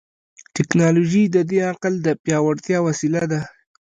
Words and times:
ټیکنالوژي 0.55 1.23
د 1.35 1.37
دې 1.49 1.59
عقل 1.71 1.93
د 2.01 2.07
پیاوړتیا 2.23 2.77
وسیله 2.87 3.21
ده. 3.31 3.41